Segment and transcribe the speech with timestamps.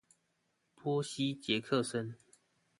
[0.73, 2.15] 波西傑克森